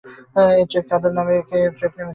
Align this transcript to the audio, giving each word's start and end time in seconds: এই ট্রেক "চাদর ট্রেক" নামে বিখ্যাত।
এই 0.53 0.65
ট্রেক 0.71 0.85
"চাদর 0.89 1.11
ট্রেক" 1.11 1.17
নামে 1.17 1.33
বিখ্যাত। 1.37 1.95